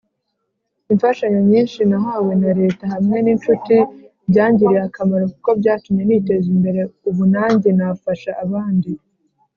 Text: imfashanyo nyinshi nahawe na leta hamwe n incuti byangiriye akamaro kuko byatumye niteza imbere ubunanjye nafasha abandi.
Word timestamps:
imfashanyo 0.91 1.39
nyinshi 1.49 1.79
nahawe 1.89 2.31
na 2.41 2.51
leta 2.59 2.83
hamwe 2.93 3.17
n 3.21 3.27
incuti 3.33 3.77
byangiriye 4.29 4.81
akamaro 4.87 5.25
kuko 5.33 5.49
byatumye 5.59 6.01
niteza 6.05 6.47
imbere 6.55 6.81
ubunanjye 7.09 7.69
nafasha 7.79 8.31
abandi. 8.43 8.91